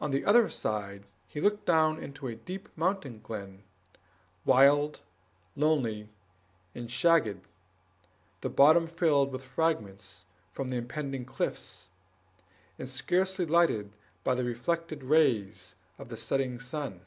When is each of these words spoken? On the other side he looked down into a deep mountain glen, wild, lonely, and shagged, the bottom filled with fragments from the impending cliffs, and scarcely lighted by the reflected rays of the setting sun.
On 0.00 0.10
the 0.10 0.24
other 0.24 0.48
side 0.48 1.06
he 1.28 1.40
looked 1.40 1.64
down 1.64 2.02
into 2.02 2.26
a 2.26 2.34
deep 2.34 2.68
mountain 2.76 3.20
glen, 3.20 3.62
wild, 4.44 5.02
lonely, 5.54 6.08
and 6.74 6.90
shagged, 6.90 7.46
the 8.40 8.48
bottom 8.50 8.88
filled 8.88 9.30
with 9.30 9.44
fragments 9.44 10.24
from 10.50 10.70
the 10.70 10.78
impending 10.78 11.24
cliffs, 11.24 11.90
and 12.76 12.88
scarcely 12.88 13.46
lighted 13.46 13.92
by 14.24 14.34
the 14.34 14.42
reflected 14.42 15.04
rays 15.04 15.76
of 15.96 16.08
the 16.08 16.16
setting 16.16 16.58
sun. 16.58 17.02